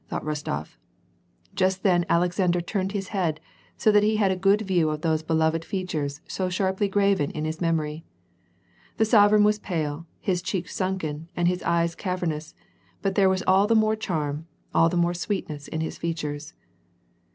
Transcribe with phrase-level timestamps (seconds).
[0.07, 0.77] "thought Rostof.
[1.53, 3.39] Just then Alexander turned his head,
[3.77, 7.45] so that he had a good view of those beloved features so sharply graven on
[7.45, 8.03] his memory.
[8.97, 12.55] The sovereign was pale, his cheeks sunken, and his eyes cavernous,
[13.03, 16.55] but there was all the more charm, all the more sweetness in his features.